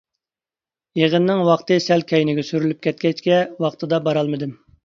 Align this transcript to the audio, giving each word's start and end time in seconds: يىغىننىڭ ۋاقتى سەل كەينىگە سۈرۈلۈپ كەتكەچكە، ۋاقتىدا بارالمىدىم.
يىغىننىڭ 0.99 1.43
ۋاقتى 1.49 1.77
سەل 1.89 2.05
كەينىگە 2.13 2.47
سۈرۈلۈپ 2.49 2.81
كەتكەچكە، 2.89 3.41
ۋاقتىدا 3.67 4.05
بارالمىدىم. 4.09 4.61